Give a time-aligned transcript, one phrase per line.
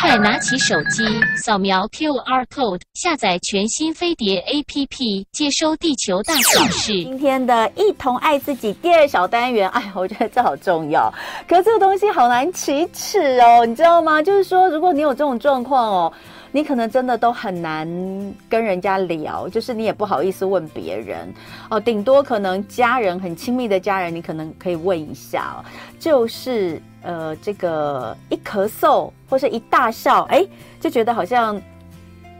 [0.00, 1.04] 快拿起手机，
[1.36, 6.92] 扫描 QR code，下载全新飞碟 APP，接收地球大小事。
[7.02, 11.12] 今天的一同爱自己第二小单元，哎，我觉得这好重要。
[11.48, 14.22] 可这个东西好难启齿哦，你知道吗？
[14.22, 16.12] 就是说，如果你有这种状况哦。
[16.52, 17.86] 你可能真的都很难
[18.48, 21.30] 跟人家聊，就是你也不好意思问别人
[21.68, 25.60] 哦，顶多可能家人很亲密的家人，你可能可以问一下哦，
[25.98, 30.44] 就是呃，这个一咳嗽或是一大笑，哎，
[30.80, 31.58] 就觉得好像。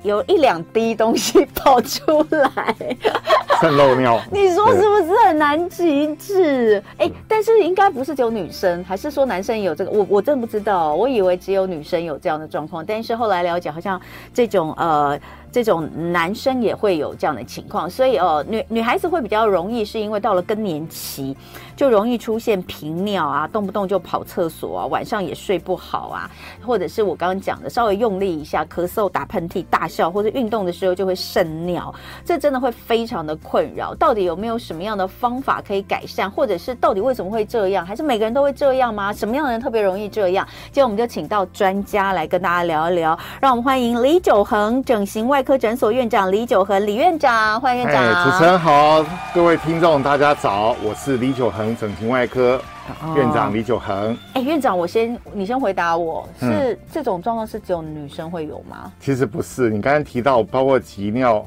[0.03, 2.77] 有一两滴东西跑出来，
[3.61, 6.81] 渗漏尿， 你说是不是很难极致？
[6.99, 9.91] 哎，但是应该不是只有女生，还是说男生也有这个？
[9.91, 14.01] 我我真不知道，我以为只有女生有这样的状况，但是后来了解，好像
[14.33, 15.19] 这种呃。
[15.57, 21.35] 这种男生也会有这样的情况，所以呃，女女孩子会比较容易，是因为到了更年期，
[21.75, 26.31] 就容易出现频尿啊，动不动就跑厕所啊，晚上也睡不好啊，
[26.63, 33.95] 或者是我刚刚讲的，稍微用力一下，咳嗽、打喷嚏、大笑，或者运动的时候就会渗尿，这真的会非常的困扰。
[33.95, 37.87] 到底有没有什么样的方法可以改善，或者是到底为什么会这样？
[37.87, 39.11] 还是每个人都会这样吗？
[39.11, 40.47] 什么样的人特别容易这样？
[40.65, 48.03] 今天我们就请到专家来跟大家聊一聊，让我们欢迎李九恒整形外科诊所院长李九恒，李院长，欢迎院长。
[48.05, 52.61] 哎，主持人好，各位听众大家早，我是李九恒整形外科
[53.15, 54.19] 院长李九恒。
[54.33, 58.91] 哎，院长，我先，你先回答我，是、嗯、这种状况是只有女生会有吗？
[58.99, 61.47] 其实不是，你刚才提到包括急尿，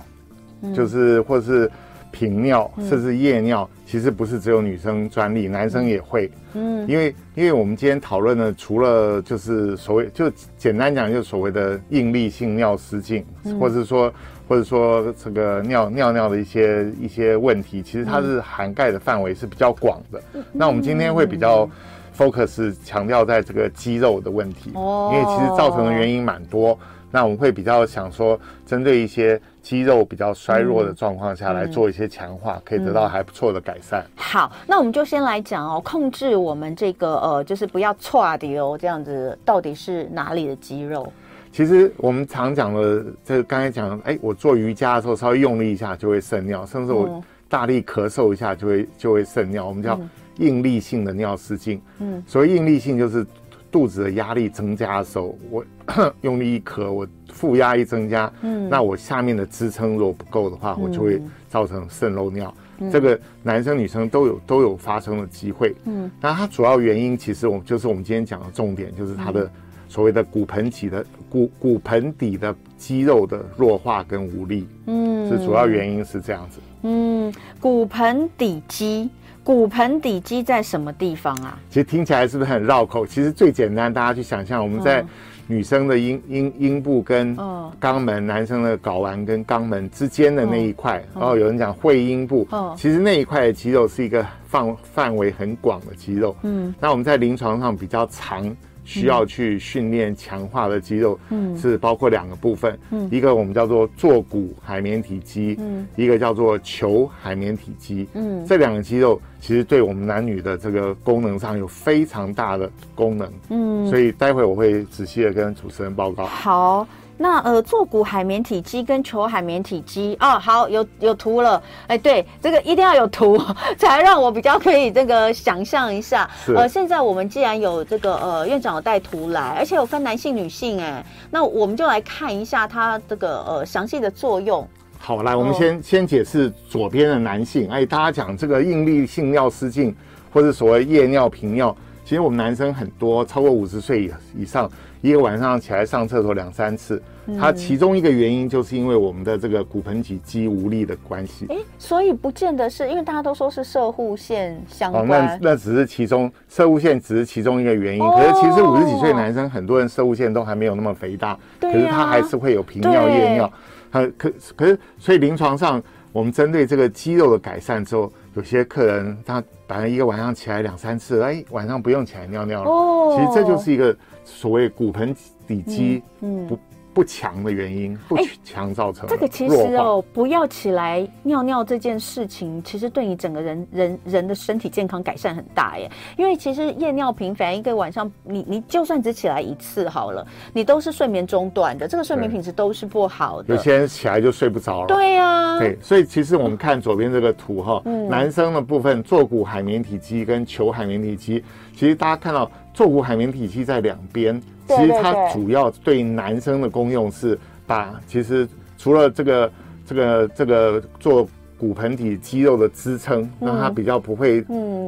[0.74, 1.70] 就是或者是。
[2.12, 6.30] 频尿甚至夜尿，其实不是只有女生专利，男生也会。
[6.54, 13.24] 嗯，因为因为我们今天讨论的，除了就是所谓，就简单讲，就是所谓的应力性尿失禁，
[13.60, 14.12] 或者说
[14.48, 20.22] 或者说这个尿尿尿的一些一些问题，其实它是涵盖的范围是比较广的。
[20.52, 21.70] 那我们今天会比较
[22.18, 26.78] focus 强调在这个肌肉的问题，因为其实造成的原因蛮多。
[27.12, 34.06] 那我们会比较想说，针对一些肌肉比较衰弱的状况下来做一些强化，嗯、可以得到还不错的改善。
[34.16, 41.12] 好，那我们就先来讲哦，控制我们这个呃，就是不要错的哦，这样子到底是哪里的肌肉？
[41.52, 50.00] 其实我们常讲的，这个刚才讲，哎，我做瑜伽的时候稍微用力一下就会渗尿，甚至我大力咳嗽一下就会就会渗尿，我们叫
[50.38, 51.82] 应力性的尿失禁。
[52.00, 53.26] 嗯，所谓应力性就是。
[53.72, 55.66] 肚子的压力增加的时候，我
[56.22, 62.54] 用力一咳，我负压一增加，嗯，那我下面的支撑如果不够的话，我就会造成渗漏尿。
[62.80, 65.76] 嗯，这个男生女生都有都有发生的机会。
[65.86, 69.50] 嗯，那它主要原因其实我们就是我们今天讲的重点，就是它的
[69.88, 74.68] 所谓的骨盆底的骨骨盆底的肌肉的弱化跟无力。
[74.88, 76.60] 嗯，是主要原因是这样子。
[76.84, 79.10] 嗯，骨盆底肌。
[79.50, 81.58] 骨盆底肌在什么地方啊？
[81.72, 83.04] 其实听起来是不是很绕口？
[83.04, 85.04] 其实最简单，大家去想象，我们在
[85.48, 87.36] 女生的阴阴阴部跟
[87.82, 96.36] 肛门，男生的睾丸跟肛门之间的那一块，然后有人讲会阴部，其实那一块的肌肉是一个范范围很广的肌肉。
[96.44, 98.56] 嗯，那我们在临床上比较常。
[98.90, 116.26] 需要去训练强化的肌肉，嗯，是包括两个部分，嗯，一个我们叫做坐骨海绵体肌，嗯，一个叫做球海绵体肌，嗯，这两个肌肉其实对我们男女的这个功能上有非常大的功能，嗯，所以待会我会仔细的跟主持人报告。
[116.26, 116.88] 好。
[117.22, 123.38] 那呃，坐骨海绵体肌跟球海绵体肌啊，好，有有图了，哎，对，这个一定要有图，
[123.78, 126.30] 才让我比较可以这个想象一下。
[126.56, 134.66] 呃，现在我们既然有这个呃院长有带图来，而且有分男性女性，哎，那我们就来看一下它这个呃详细的作用。
[134.98, 139.94] 好，来，我们先、哦、先解释左边的男性，哎，大家讲这个应力性尿失禁
[140.32, 141.76] 或者所谓夜尿频尿，
[142.06, 144.12] 其实我们男生很多，超过五十岁以
[144.44, 144.72] 以上。
[145.02, 147.02] 一个晚上起来上厕所两三次，
[147.40, 151.46] 它其中一个原因就是因为我们的这个骨盆底肌无力的关系。
[151.50, 155.04] 哎，所以不见得是因为大家都说是射护腺相关。
[155.04, 158.00] 哦，那那只是其中射护腺只是其中一个原因。
[158.00, 163.50] 可是其实五十几岁男生很多人射护腺都还没有那么肥大，可是他还是会有频尿夜尿。
[163.90, 165.82] 他可可是所以临床上
[166.12, 172.70] 我们针对这个肌肉的改善之后，有些客人他本来一个晚上起来两三次，哎，晚上不用起来尿尿了。
[172.70, 173.96] 哦，其实这就是一个。
[174.30, 175.16] 所谓骨盆
[175.48, 176.02] 底肌
[176.48, 176.58] 不
[176.92, 185.90] 不强的原因，不强造成、欸、这个其实哦，不要起来尿尿这件事情，其实对你整个人人人的身体健康改善很大耶。
[186.18, 193.56] 因为其实夜尿频繁，一个晚上你你就算只起来一次好了，你都是睡眠中断的，这个睡眠品质都是不好的。
[193.56, 194.88] 有些人起来就睡不着了。
[194.88, 201.44] 对呀、啊，对，所以其实我们看左边这个图哈，嗯、男生的部分坐骨海绵体肌跟球海绵体肌，
[201.76, 202.50] 其实大家看到。
[202.80, 207.38] 坐骨海绵体肌在两边，其实它主要对男生的功用是
[207.68, 208.48] 把，其实
[208.78, 209.52] 除了这个
[209.86, 211.28] 这个这个做
[211.58, 214.46] 骨盆底肌肉的支撑，让它比较不会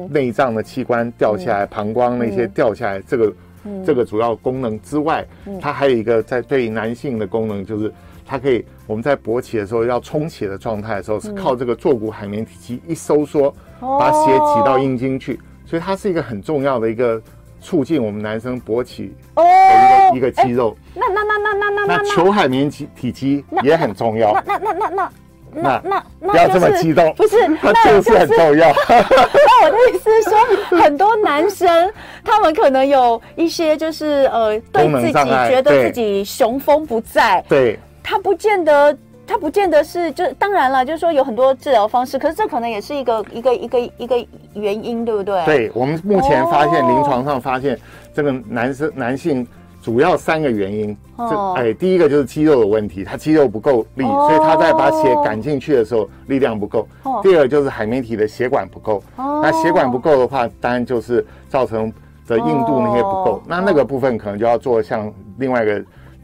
[0.08, 3.32] 内脏的器官掉下来，膀胱那些掉下来，这个
[3.84, 5.22] 这个主要功能之外，
[5.60, 7.92] 它还有一个在对男性的功能就是。
[8.24, 17.20] 它可以，我们在勃起的时候要充血的状态的时候，是靠这个坐骨海绵体肌一收缩，把血挤到阴茎去，所以它是一个很重要的一个
[17.62, 19.44] 促进我们男生勃起哦
[20.14, 20.76] 一个一个肌肉。
[20.94, 24.32] 那那那那那那那球海绵体体积也很重要。
[24.44, 25.10] 那那那那
[25.54, 28.68] 那那那不要这么激动，不是， 那就是很重要。
[28.88, 31.90] 那我的意思是说，很多男生
[32.24, 37.78] 他们可能有一些就是呃，对自己觉得自己雄风不在，对。
[38.04, 45.44] 他不见得，他不见得是，就当然了，就是说有很多治疗方式，可是这可能也是一个一个一个一个原因，对不对？
[45.44, 47.78] 对，我们目前发现临床上发现，
[48.12, 49.46] 这个男生男性
[49.80, 56.86] 主要三个原因，这哎，第一个就是肌肉的问题，他肌肉不够力，所以他在把血赶进去的时候力量不够。
[57.22, 61.90] 第二个就是海绵体的血管不够，那血管不够的话，当然就是造成
[62.26, 65.82] 的硬度那些不够，那那个部分可能就要做像另外一个。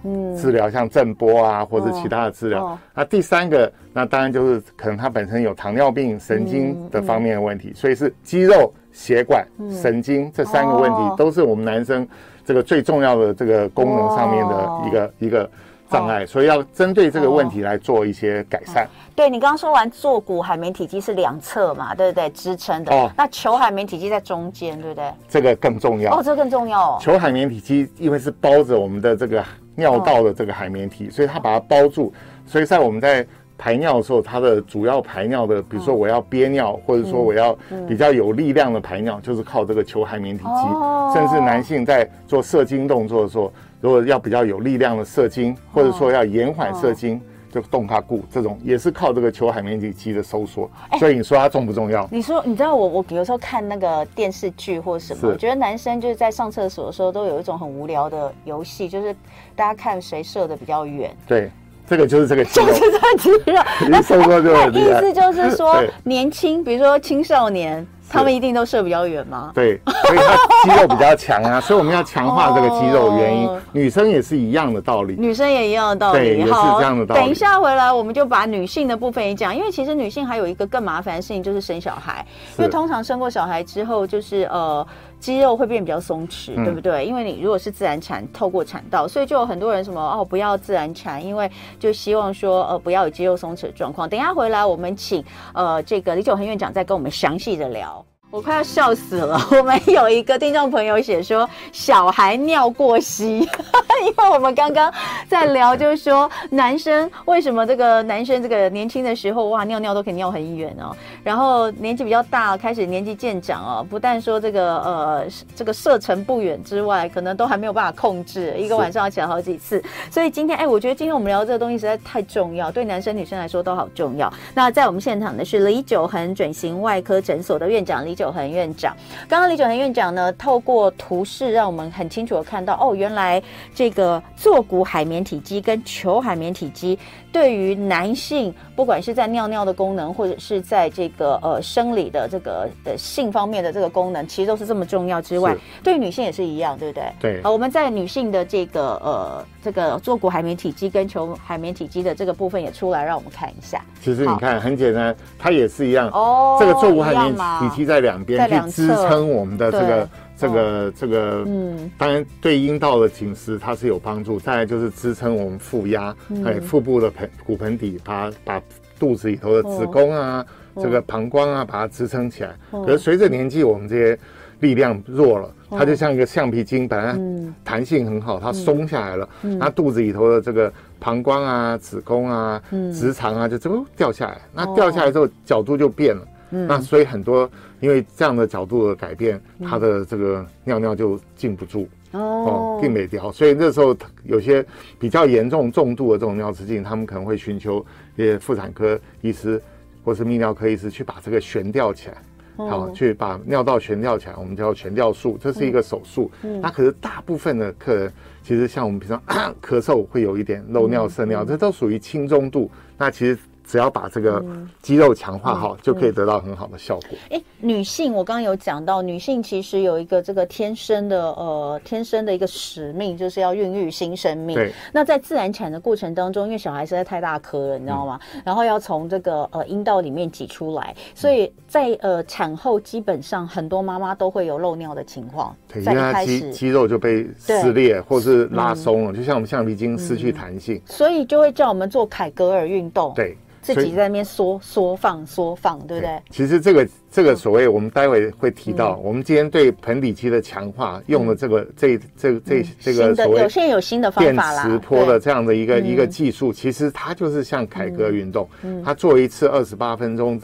[0.08, 2.78] 嗯，治疗像震波啊，或者其他的治疗。
[2.94, 12.06] 那第三个，那当然就是可能他本身有糖尿病、神经的方面的问题，所以是肌肉、血管、嗯、神经这三个问题，都是我们男生
[12.44, 15.50] 这个最重要的这个功能上面的一个、哦、一个
[15.90, 18.84] 障碍，所以要针对这个问题来做一些改善。
[18.84, 22.28] 哦、对，你刚刚说完坐骨海绵体积是两侧嘛，对不对？
[22.30, 22.94] 支撑的。
[22.94, 23.10] 哦。
[23.16, 25.12] 那球海绵体积在中间，对不对？
[25.28, 26.18] 这个更重要。
[26.18, 26.98] 哦，这个更重要。
[27.00, 29.44] 球海绵体积因为是包着我们的这个。
[29.78, 32.12] 尿道的这个海绵体，所以它把它包住，
[32.44, 33.24] 所以在我们在
[33.56, 37.56] 排尿的时候，它的主要排尿的，比如说我要憋尿，或者说我要
[37.86, 41.14] 比较有力量的排尿，就是靠这个球海绵体肌。
[41.14, 47.20] 甚至男性在做射精动作的时候，如果要比较有力量的射精，或者说要延缓射精。
[47.50, 52.06] 就动它固这种也是靠这个球海绵体肌的收缩，所以你说它重不重要？
[52.12, 59.16] 你说你知道我我有时候看那个电视剧或什么，我觉得男生就是在上厕所的时候都有一种很无聊的游戏，就是
[59.56, 61.10] 大家看谁射的比较远。
[61.26, 61.50] 对，
[61.86, 63.62] 这个就是这个肌肉，就是这个肌肉。
[63.88, 64.80] 那收缩就很厉。
[64.80, 67.84] 意思就是说， 年轻，比如说青少年。
[68.08, 69.52] 他们一定都射比较远吗？
[69.54, 73.46] 对，所以他肌肉比较强啊， 所以我们要强化这个肌肉原因。
[73.46, 77.20] 哦、女生也是一样的道理，女生也一样的道理，对，也是这样的道理。
[77.20, 82.24] 等一下回来，我们就把女性的部分也讲，因为其实女性还有一个更麻烦的事情，就是生小孩。
[82.58, 84.86] 因为通常生过小孩之后，就是呃。
[85.20, 87.04] 肌肉会变比较松弛，对不对？
[87.04, 94.08] 嗯、因为你如果是自然产，透过产道，所以就有很多人什么哦，不要自然产，因为就希望说呃不要有肌肉松弛的状况。
[94.08, 98.04] 等一下回来，我们请呃这个李九恒院长再跟我们详细的聊。
[98.30, 99.40] 我快要笑死了！
[99.52, 103.38] 我们有一个听众朋友写说，小孩尿过膝，
[104.04, 104.92] 因为我们刚刚
[105.26, 110.94] 在聊，就是说男生为什么这个男生这个年轻的时候哇尿尿都可以尿很远哦，
[111.24, 115.26] 然后年纪比较大，开始年纪渐长哦，不但说这个呃
[115.56, 119.82] 这个射程不远之外，可能都还没有办法控制，一个晚上要起来好几次。
[120.10, 124.30] 所以今天哎，我觉得今天我们聊这个东西实在太重要，对男生女生来说都好重要。
[124.54, 128.17] 那在我们现场的是李九恒整形外科诊所的院长李。
[128.18, 128.96] 九恒院长，
[129.28, 133.40] 刚刚李九恒院长呢，透过图示让我们很清楚的看到，哦，原来
[133.72, 136.98] 这个坐骨海绵体积跟球海绵体积
[137.30, 147.12] 对于男性，不管是在尿尿的功能，或者是在这个呃生理的这个呃性方面的这个功能，其实都是这么重要之外，对于女性也是一样，对不对？
[147.18, 147.42] 对。
[147.42, 153.84] 好，我们在女性的这个呃这个坐骨海绵体积跟球海绵体积的这个部分也出来，让我们看一下。
[154.00, 156.08] 其实你看很简单，它也是一样。
[156.10, 156.56] 哦。
[156.60, 164.38] 这个坐骨海绵体积在两边去支撑我们的这个对这个这个，嗯，当然对阴道的紧实它是有帮助。
[164.38, 166.14] 再来就是支撑我们腹压，
[166.44, 168.62] 哎、嗯，腹部的盆骨盆底，把把
[168.98, 172.54] 肚子里头的子宫啊，哦、这个膀胱啊，把它支撑起来。
[172.70, 174.18] 哦、可是随着年纪，我们这些
[174.60, 184.40] 力量弱了，它就像一个橡皮筋，本来弹性很好，它松下来了，那、嗯、肚子里头的这个膀胱啊、子宫啊、嗯、直肠啊，就这么掉下来。
[184.52, 186.22] 那掉下来之后，角度就变了。
[186.50, 187.50] 嗯、那所以很多
[187.80, 193.30] 因为这样的角度的改变，他的这个尿尿就禁不住哦，并没掉。
[193.30, 194.64] 所以那时候有些
[194.98, 197.84] 比较严重重度的这种尿失禁，他们可能会寻求
[198.16, 199.62] 一些妇产科医师
[200.02, 202.16] 或是泌尿科医师去把这个悬吊起来，
[202.56, 206.30] 好、哦、去把尿道悬吊起来，我们叫悬吊术，这是一个手术。
[206.44, 208.12] 嗯、那可是大部分的客人
[208.42, 209.22] 其实像我们平常
[209.60, 212.70] 咳嗽会有一点漏尿渗尿，这都属于轻中度。
[212.96, 213.38] 那其实。
[213.68, 214.42] 只要把这个
[214.80, 217.10] 肌肉强化好，就可以得到很好的效果。
[217.28, 224.56] 哎，女性，我刚刚有讲到，女性其实有一个这个天生的呃天生的一个使命，就是要孕育新生命。
[224.56, 224.72] 对。
[224.90, 228.18] 那在自然产的过程当中，因为小孩实在太大颗了，你知道吗？
[228.34, 235.54] 嗯、然后要从这个呃阴道里面挤出来，所以在呃产后基本上很多妈妈都会有漏尿的情况。
[235.70, 243.12] 对，因为它肌肌肉就被撕裂或是拉松了，嗯、就像我们橡皮筋失去弹性、嗯，所以就会叫我们做凯格尔运动。
[243.14, 243.36] 对。
[243.74, 246.22] 自己在那边缩缩放缩放，对不对？
[246.30, 258.48] 其实这个这个所谓，我们待会会提到，我们今天对盆底肌的强化用的这个这这这这个所谓有现在有新的方法啦，电磁波的这样的一个一个技术，其实它就是像凯歌运动，
[258.84, 260.40] 它做一次二十八分钟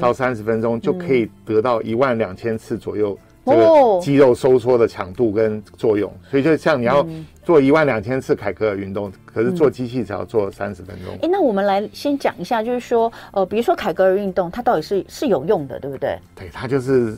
[0.00, 3.18] 到三十分钟就可以得到一万两千次左右。
[3.50, 7.06] 这个肌肉收缩的强度跟作用，所以就像你要
[7.44, 11.14] 做一万两千次凯格尔运动，可是做机器只要做三十分钟。
[11.22, 16.18] 哎，那我们来先讲一下，就是说，呃，比如说凯格尔运动，它到底是是有用的，对不对？
[16.34, 17.16] 对，它就是。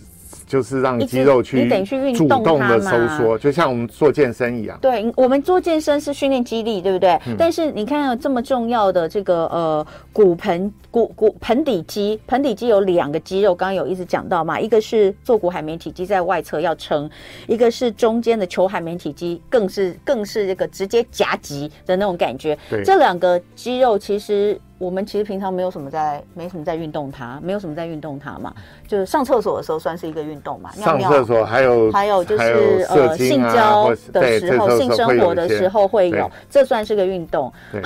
[0.51, 1.69] 就是让肌肉去
[2.13, 4.77] 主动的收缩，就像我们做健身一样。
[4.83, 7.13] 对，我们做健身是训练肌力，对不对？
[7.29, 17.09] 嗯、但是你看这么重要的这个呃骨盆骨骨盆底肌，盆底肌有两个肌肉，刚刚有一直讲到嘛，一个是坐骨海绵体肌在外侧要撑，
[17.47, 22.59] 一个是中间的球海绵体肌，更是更是这个直接夹击的那种感觉。
[22.69, 24.61] 对，这两个肌肉其实。
[24.81, 28.51] 我们其实平常没有什么在，没什么在运动它，没有什么在运动它嘛，
[28.89, 30.73] 就是上厕所的时候算是一个运动嘛。
[30.73, 37.53] 上厕所还有还有就是呃性交的时候，性生活的时候会有，这算是个运动。
[37.71, 37.83] 对。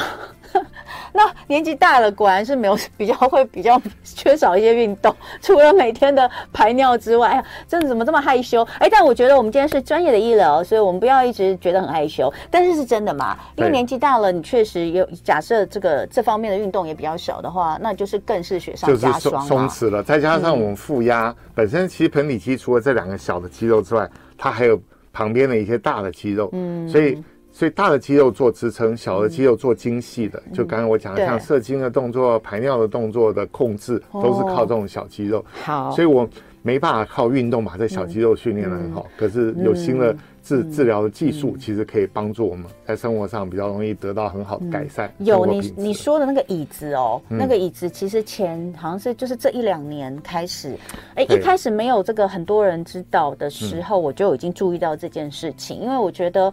[1.13, 8.63] 那年纪大了，果然是没有比较会比较缺少一些运动，除了每天的排尿之外，哎呀，真的怎么这么害羞？
[8.79, 12.33] 哎，但我觉得我们今天是专业的医疗，所以我们不要一直觉得很害羞。
[12.53, 13.37] 但是是真的嘛？
[13.57, 20.03] 因为年纪大了，你确实有假设这个这方面的运动也比较小的话，那就是更是雪上加霜，松弛了。
[20.03, 24.81] 再加上我们负压，嗯、本身其实盆底肌除了这两个小的肌肉之外，它还有
[25.13, 27.23] 旁边的一些大的肌肉，嗯，所以。
[27.57, 30.43] 所以大的肌肉做支撑，小的肌肉做精细的。
[30.53, 35.45] 就刚刚我讲的，像射精的动作、排尿的动作的控制，都是靠这种小肌肉。
[35.63, 36.29] 好，所以我
[36.63, 39.07] 没办法靠运动把这小肌肉训练的很好。
[39.17, 40.13] 可是有新的
[40.45, 45.13] 治治疗的技术，其实可以帮助我们在生活上比较容易得到很好的改善。
[45.19, 50.77] 有你你说的那个椅子哦，那个椅子其实前好像是就是这一两年开始，
[51.15, 56.53] 哎，一开始没有这个很多人知道的时候，我就已经注意到这件事情，因为我觉得。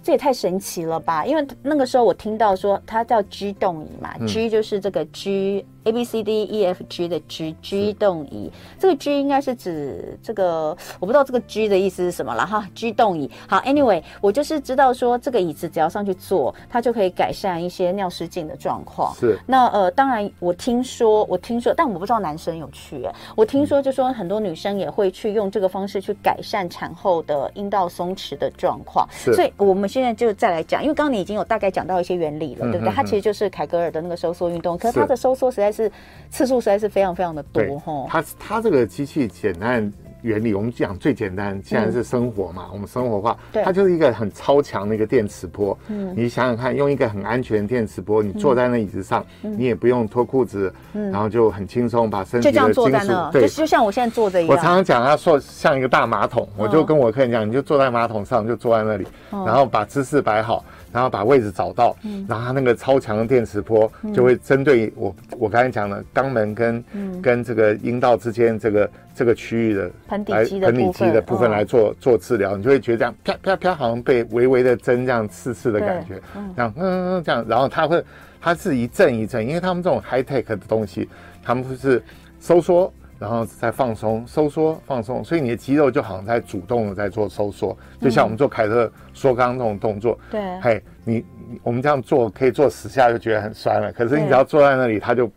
[0.00, 1.26] 这也太神奇了吧！
[1.26, 5.66] 因为那个时候我听到说它叫 G 动椅嘛，嗯，G 就是这个 G。
[5.88, 12.68] A B C D E F G 的 G G 动椅，这个 G 应该是指这个，我不知道这个 G 的意思是什么了哈。
[12.74, 19.14] G 动椅，好，Anyway，我就是知道说这个椅子只要上去坐，它就可以改善一些尿失禁的状况。
[19.14, 19.38] 是。
[19.46, 23.10] 那呃，当然我听说，我听说，但我不知道男生有去耶。
[23.34, 29.08] 我听说就说很多女生也会去用这个方式去改善产后的阴道松弛的状况。
[29.10, 29.32] 是。
[29.32, 32.94] 所以我们现在就再来讲，因为刚刚你已经有大概讲到一些原理了，嗯、对不对？
[32.94, 35.77] 它其实就是凯格尔的那个收缩运动，可是它的收缩实在是。
[35.84, 35.90] 是
[36.30, 38.06] 次数实在是非常非常的多哈。
[38.08, 39.90] 它它这个机器简单
[40.22, 45.78] 原理，我们讲最简单，现在是生活嘛，嗯、我们生活化，它就是一个很超强的一个电磁波。
[45.88, 54.56] 嗯，你想想看，用一个很安全的电磁波，你坐在那椅子上，嗯、你也不用脱裤子，嗯、然后就很轻松把身体的金属，就这样坐在那，对，就像我现在坐着一样。
[54.56, 60.64] 我常常讲，它说像一个大马桶，我就跟我客人讲，你就坐在马桶上，就坐在那里，哦、然后把姿势摆好。
[60.90, 78.04] 然后把位置找到，嗯、然后它那个超强的电磁波就会针对我、嗯、我刚才讲的肛门跟、嗯、跟这个阴道之间这个这个区域的盆底肌的部分，部分来做、哦、做治疗，你就会觉得这样啪啪啪，好像被微微的针这样刺刺的感觉，嗯、这样嗯嗯这样，然后它会
[78.40, 81.08] 它是一阵一阵，因为他们这种 high tech 的东西，
[81.42, 82.00] 他们就是
[82.38, 82.92] 收缩。
[83.20, 90.16] 然后再放松、收缩、放松，所以你的肌肉就好像在主动的在做收缩，就像我们做凯特缩肛这种动作。
[90.30, 91.24] 对，嘿，你
[91.64, 95.28] 我们这样做可以做十下就觉得很酸了，可是你只要坐在那里，它就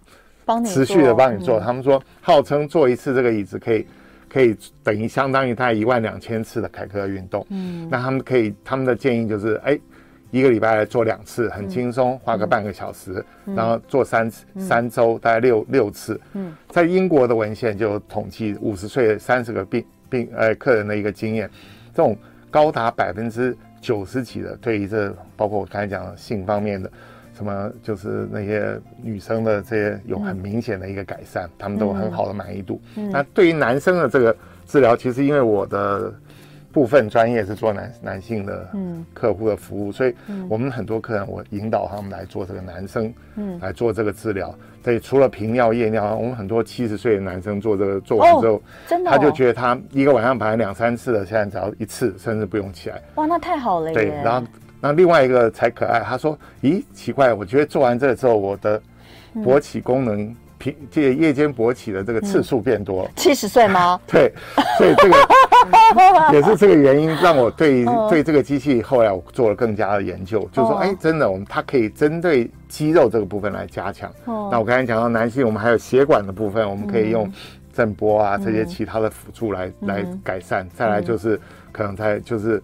[0.66, 1.60] 持续的帮你做。
[1.60, 3.86] 他们说，号称做一次这个椅子可以
[4.30, 7.46] 可以等于相当于大概一万两千次的凯克运动。
[7.50, 9.80] 嗯，那他们可以他们的建议就是，哎。
[10.34, 16.18] 一个礼拜来做两次，很轻松，花个半个小时，嗯、然后做三次，嗯、三周大概六六次。
[16.32, 21.50] 嗯，在英国的文献就有统计，五十岁三十个病病呃客人的一个经验，
[21.94, 22.18] 这种
[22.50, 26.90] 高达百分之九十几的，对于这包括我刚才讲的性方面的，
[27.42, 32.80] 什么就是那些女生的这些有很明显的一个改善，嗯、他们都有很好的满意度。
[32.96, 34.36] 嗯、那对于男生的这个
[34.68, 36.14] 治疗，其实因为我的。
[36.74, 38.70] 部分专业是做男男性的
[39.14, 40.16] 客户的服务，所以
[40.48, 44.56] 我们很多客人我引导他们来做这个男生，嗯，来做这个治疗。
[44.82, 53.02] 所以除了频尿、夜尿，我们很多七十岁的男生做这个做完之后，真的，他就觉得他一个晚上排两三次的，现在只要一次，甚至不用起来。
[53.16, 53.92] 哇，那太好了。
[53.92, 54.48] 对，然后
[54.82, 58.82] 那另外一个才可爱，他说：“咦，奇怪，我觉得做完这个之后，我的
[59.36, 64.00] 勃起功能平。”这夜间勃起的这个次数变多了， 七十岁吗？
[64.08, 64.34] 对，
[64.78, 65.16] 所以这个
[66.34, 74.12] 也是这个原因，让我对对这个机器后来我做了更加的研究，就是说，哎，真的，我们它可以针对肌肉这个部分来加强。
[74.26, 77.32] 那我刚才讲到男性，我们还有血管的部分，我们可以用
[77.74, 80.68] 震波啊这些其他的辅助来来改善。
[80.76, 81.40] 再来就是
[81.72, 82.62] 可能在就是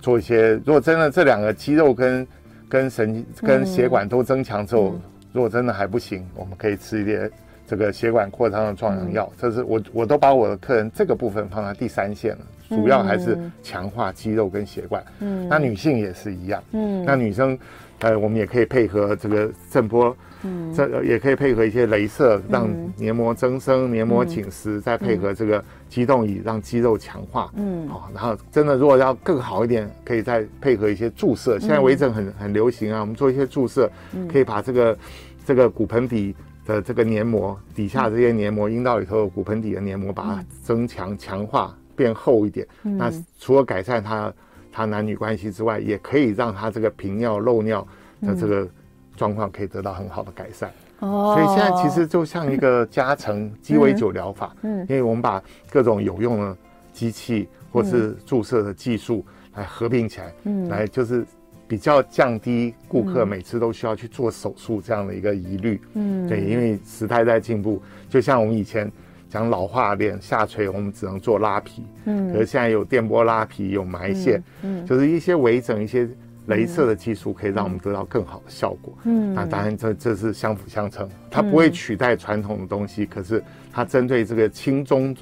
[0.00, 2.26] 做一些，如果真的这两个肌肉跟
[2.68, 4.98] 跟神经跟血管都增强之后。
[5.32, 7.30] 如果真的还不行，我们可以吃一点
[7.70, 9.32] 这个血管扩张的壮阳药。
[9.38, 15.04] 这是我我都把我的客人这个部分放在第三线了，主要还是强化肌肉跟血管。
[15.20, 16.60] 嗯，那女性也是一样。
[16.72, 17.56] 嗯，那女生，
[18.00, 27.52] 呃，我们也可以配合这个震波，嗯，这也可以配合一些镭射，让黏膜增生、黏膜紧实，再配合这个肌动椅，让肌肉强化。
[27.54, 31.56] 嗯，好，然后真的如果要更好一点，可以再配合一些注射。
[31.60, 33.88] 现在微整很很流行啊，我们做一些注射，
[34.28, 34.98] 可以把这个。
[35.46, 36.36] 这个骨盆底
[36.66, 42.66] 的这个黏膜底下这些黏膜，阴道里头的骨盆底的黏膜，把它增强、强化、变厚一点。
[42.82, 44.32] 那除了改善它
[44.70, 47.86] 它男女关系之外，也可以让它这个频尿、漏尿
[48.22, 48.68] 的这个
[49.16, 50.70] 状况可以得到很好的改善。
[51.00, 54.54] 哦，所以现在其实就像一个加成鸡尾酒疗法。
[54.62, 56.56] 嗯，因为我们把各种有用的
[56.92, 59.24] 机器或是注射的技术
[59.54, 61.26] 来合并起来，嗯，来就是。
[61.70, 68.90] 比较降低顾客每次都需要去做手术这样的一个疑虑，嗯，对，因为时代在进步，就像我们以前
[69.28, 76.08] 讲老化脸下垂，我们只能做拉皮，嗯，可是现在有电波拉皮，有埋线，嗯，就是一些微整、一些
[76.48, 85.16] 镭射的技术，可以让我们得到更好的效果，嗯，那当然这这是相辅相成，它不会取代传统的东西，可是它针对这个轻中。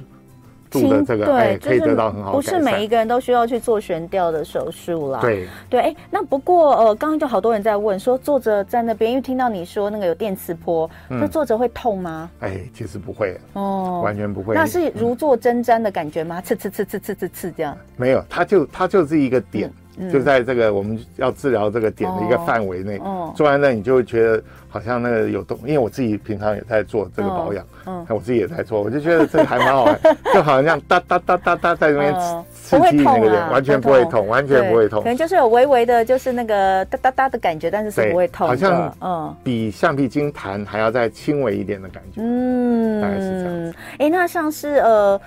[0.70, 2.37] 度的这个对，可以得到很好的。
[2.37, 5.20] 不是每一个人都需要去做悬吊的手术啦。
[5.20, 12.30] 对对，哎，那不过呃，刚刚就好多人在问说，坐着在那边，因为听到你说那个有电磁波，那坐着会痛吗？
[12.40, 14.54] 哎，其实不会哦，完全不会。
[14.54, 16.40] 那是如坐针毡的感觉吗？
[16.40, 17.76] 刺刺刺刺刺刺刺这样？
[17.97, 19.73] 没有，它就它就是一个点。
[20.13, 23.00] 就在这个我们要治疗这个点的一个范围内，
[23.34, 30.00] 做完了你就会觉得好像那个有动，因为我自己平常也在做这个保养，嗯，我自己也在做，我就觉得这个还蛮好玩，
[30.32, 32.15] 就好像哒哒哒哒哒在那边
[32.52, 43.75] 刺激那个点，完全不会痛，完全不会痛，可能就是有微微的，就是那个哒哒哒的感觉，但是是不会痛，好像嗯，比橡皮筋弹还要再轻微一点的感觉，嗯，大概是这样。
[43.99, 45.21] 哎，那像是呃。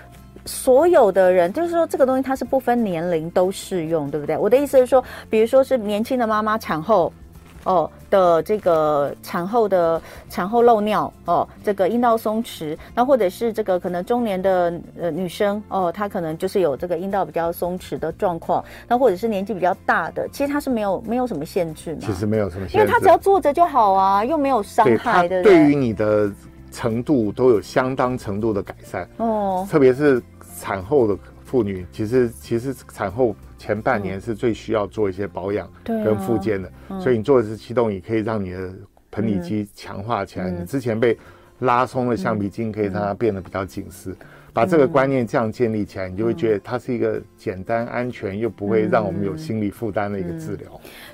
[0.46, 4.38] 所有的人，就是说这个东西它是不分年龄都适用，对不对？
[4.38, 7.12] 我的意思是说，比如说是年轻的妈妈产后，
[7.64, 22.00] 哦的这个产后的产后漏尿，哦，这个阴道松弛，那或者是这个可能中年的呃女生，哦，她可能就是有这个阴道比较松弛的状况，那或者是年纪比较大的，其实它是没有没有什么限制嘛？
[22.02, 25.44] 其实没有什么限制，因为她只要坐着就好啊，又没有伤害的。
[25.44, 26.30] 对于你的
[26.72, 29.08] 程度都有相当程度的改善。
[29.18, 30.22] 哦，特别是。
[30.60, 38.72] 产后的妇女，其实其实产后前半年是最需要做一些保养跟复健的，所以你做的是气动也，可以让你的
[39.10, 40.52] 盆底肌强化起来。
[40.52, 41.18] 嗯、你之前被
[41.60, 44.16] 拉松的橡皮筋，可以让它变得比较紧实。
[44.54, 50.68] 把这个观念这样建立起来，你就会觉得它是一个简单、安全又不会让我们有心理负担的一个治疗。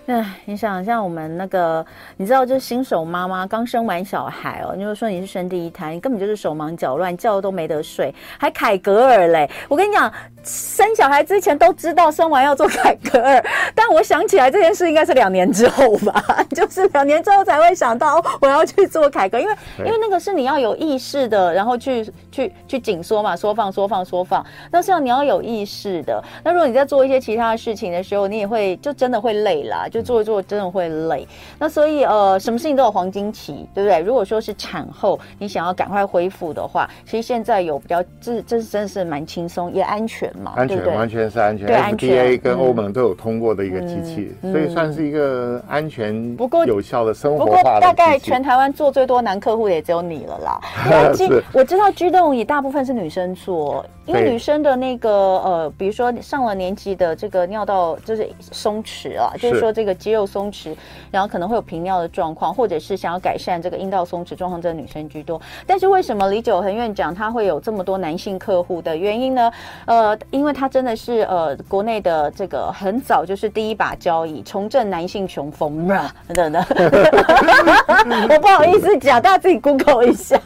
[0.06, 9.50] 那你想像我们那个，你知道，就是新手妈妈刚生完小孩哦，你就说你是生第一胎，你根本就是手忙脚乱，觉都没得睡，还凯格尔嘞。
[9.68, 10.12] 我跟你讲，
[10.44, 13.44] 生小孩之前都知道生完要做凯格尔，
[13.76, 23.36] 但我想起来这件事应该是两年之后吧， 就是两年之后才会想到我要去做凯歌，因为因为那个是你要有意识的，然后去去去紧缩嘛。
[23.36, 26.24] 缩放、缩放、缩放，那是要你要有意识的。
[26.44, 31.28] 那如果你在做一些其他的事情的时候，你也会就真的会累啦，就做一做真的会累。
[31.60, 34.00] 那所以呃，什么事情都有黄金期，对不对？
[34.00, 41.68] 如果说是产后，你想要赶快恢复的话，其实现在有比较这这是真的是蛮轻松也安全嘛，安全，完全是安全。
[41.68, 47.64] 对，FDA 跟欧盟都有通过的一个机器，嗯、所以算是一个安全不过有效的生活化的。
[47.64, 50.62] 不过大概全台湾做最多男客户也只有你了啦。
[51.16, 53.36] 是我知道 G 动也大部分是女生。
[53.48, 60.74] 做因为女生的那个呃，比如说上了年纪的这个尿道就是松弛啊，就是说这个肌肉松弛，
[61.12, 65.40] 然后可能会有频尿的状况，或者是想要改善这个阴道松弛状况，这个女生居多。
[65.66, 69.52] 但是为什么李九恒院长他会有这么多男性客户的原因呢？
[69.86, 76.64] 呃，因为他真的是呃国内的这个很早就是第一把交椅，重振男性雄风啊等等。
[78.30, 80.40] 我不好意思讲，大家自己 Google 一下。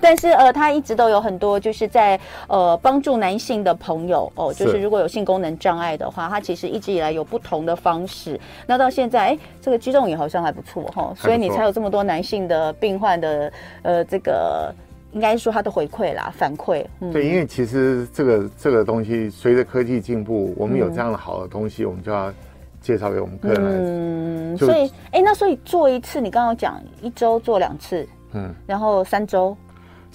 [0.00, 8.38] 但是呃，他一直都有很多就是在呃帮助男性的朋友哦，就是如果有性功能障碍的话，他其实一直以来有不同的方式。
[8.66, 14.74] 那到现在，哎，这个肌动也好像还不错哈，所以你才有这么多男性的病患的呃这个
[15.12, 16.84] 应该说他的回馈啦反馈。
[17.00, 22.32] 嗯、对，因为其实这个这个东西随着科技进步，我们有这样的好的东西，嗯、我们就要
[22.80, 24.54] 介绍给我们客人。
[24.54, 28.06] 嗯，所以哎，那所以做一次，你刚刚讲一周做两次。
[28.32, 29.56] 嗯，然后三周，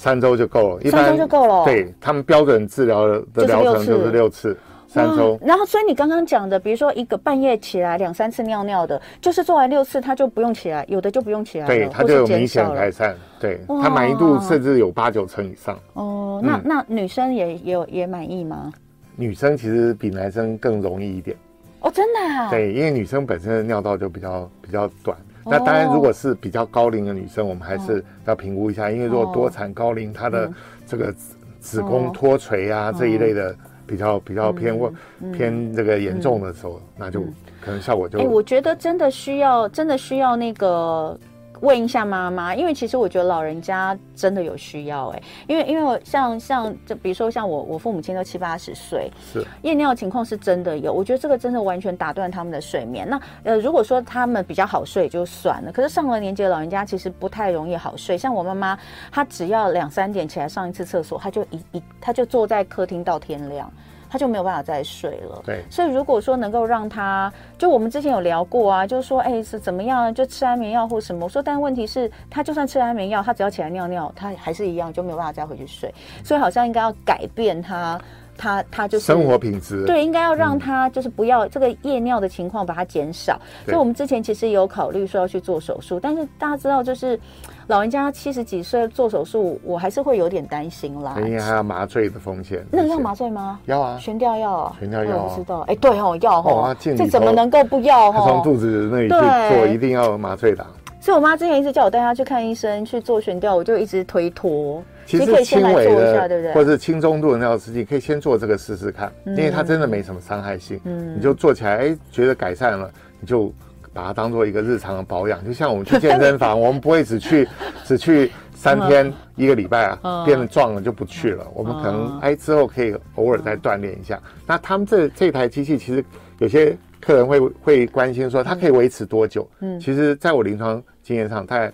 [0.02, 1.64] 三周就够了，一三周就够了。
[1.64, 5.38] 对，他们标准治疗的疗程就是六次，三周。
[5.46, 15.78] 然后，所以你刚刚讲的，比如说一个半夜起来两三次尿尿的，就是做完六次他就不用起来，有的就不用起来，对，他就有明显改善，对，他满意度甚至有八九成以上。
[15.94, 18.72] 哦，那那女生也也有也满意吗？
[19.16, 21.38] 女生其实比男生更容易一点。
[21.82, 22.50] 哦，真的啊？
[22.50, 25.16] 对，因为女生本身的尿道就比较比较短。
[25.46, 30.52] 那当然，如果是比较高龄的女生，我们还是要评估一下，因为如果多产高龄，她的
[30.86, 31.14] 这个
[31.60, 34.92] 子宫脱垂啊这一类的比较比较偏或
[35.34, 37.22] 偏这个严重的时候，那就
[37.62, 38.20] 可能效果就。
[38.20, 41.20] 哎，我觉得真的需要，真的需要那个。
[41.62, 53.08] 问一下妈妈，因为其实我觉得老人家真的有需要哎、欸，因为因为我像像就比如说像我我父母亲都七八十岁，是夜尿情况是真的有，我觉得这个真的完全打断他们的睡眠。
[53.08, 58.18] 那呃如果说他们比较好睡就算了，可是上了年纪的老人家其实不太容易好睡。
[58.18, 58.78] 像我妈妈，
[59.12, 63.72] 她只要两三点起来上一次厕所，她就一一她就坐在客厅到天亮。
[64.12, 65.42] 他就没有办法再睡了。
[65.46, 71.24] 对，所以如果说能够让他，就我们之前有聊过啊，就是说，哎，是怎么样，就吃安眠药或什么。
[71.24, 75.94] 我说，但问题是，他就算吃安眠药，他只要起来尿尿，他还是一样就没有办法再回去睡。
[76.26, 77.98] 所以好像应该要改变他。
[78.42, 83.40] 他他就是生活品质，对，应该要让他就是不要这个夜尿的情况把它减少。
[83.66, 87.20] 所以我们之前其实有考虑说要去做手术，但是大家知道，就是
[87.68, 91.14] 老人家七十几岁做手术，我还是会有点担心啦。
[91.18, 92.66] 因为还要麻醉的风险。
[92.72, 93.60] 那个要麻醉吗？
[93.66, 95.24] 要啊，悬吊药啊，悬吊药。
[95.24, 98.24] 我不知道，哎，对哦，要哦，这怎么能够不要哦？
[98.26, 100.66] 从肚子那里去做，一定要麻醉的。
[101.00, 104.84] 所以我妈之前一直叫我带她去看医生去做悬吊，我就一直推脱。
[105.20, 110.80] 其实轻微的，或者是轻中度的尿失禁，可以先做这个试试看，因为它真的没什么伤害性。
[110.86, 113.54] 嗯，你就做起来，哎，觉得改善了，你就
[113.94, 115.46] 把它当做一个日常的保养。
[115.46, 117.46] 就像我们去健身房，我们不会只去
[117.84, 121.46] 只去三天一个礼拜啊，变得壮了就不去了。
[121.54, 124.18] 我们可能哎之后可以偶尔再锻炼一下。
[124.48, 126.04] 那他们这这台机器，其实
[126.40, 129.46] 有些客人会会关心说，它可以维持多久？
[129.60, 131.70] 嗯，其实在我临床经验上，大概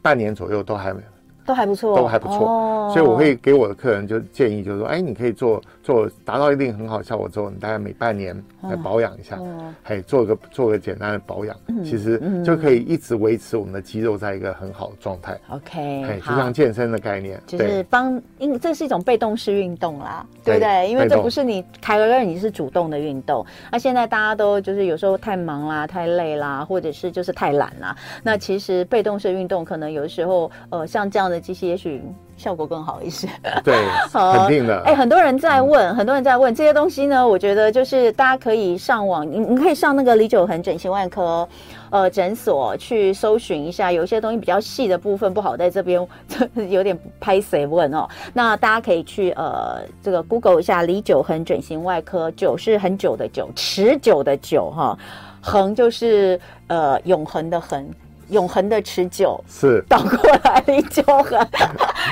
[0.00, 1.17] 半年左右都还没有。
[1.48, 9.40] 都还不错，都还不错，哦、所以我会给我的客人就建议，就是说，哎，你可以做做达到一定很好效果之后，你大概每半年来保养一下，
[9.84, 15.40] 哎、哦，做个做个简单的保养，嗯、其实就可以一直维持我们的肌肉在一个很好的状态。
[15.48, 20.68] OK，哎，就像健身的概念，就是帮，因为这是一种被动式运动啦，对不对？
[20.68, 23.42] 对，因为这不是你凯格尔，你是主动的运动。
[23.72, 27.96] 那现在大家都就是有时候太忙啦、太累啦，或者是就是太懒啦。
[28.22, 31.37] 那其实被动式运动可能有的时候，呃，像这样的。
[31.40, 32.02] 机器也许
[32.36, 33.28] 效果更好一些，
[33.64, 34.80] 对， 肯定的。
[34.84, 37.26] 哎，很多人在问，嗯、很多人在问这些东西呢。
[37.26, 41.46] 我觉得就是大家可以上网，你你可以上那个李九恒整形外科
[41.90, 46.06] 呃诊所去搜寻一下，有一些东西比较细的部分不好在这边
[46.70, 48.08] 有点拍谁问哦。
[48.32, 54.96] 那大家可以去呃这个 Google 一下李九恒整形外科，九是很久的久，持久的久哈，
[55.40, 57.88] 恒就是呃永恒的恒。
[58.30, 61.48] 永恒的持久是倒过来，林九恒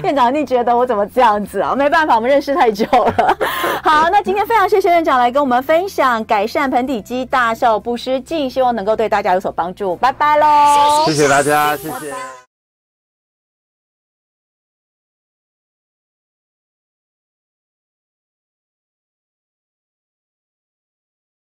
[0.02, 1.74] 院长，你觉得我怎么这样子啊？
[1.74, 3.36] 没办法，我们认识太久了。
[3.82, 9.96] 好，那今天非常谢谢院长来跟我们分享改善盆底肌大笑不失禁，希望能够对大家有所帮助。
[9.96, 11.04] 拜拜喽！
[11.04, 12.45] 谢谢大家，谢谢。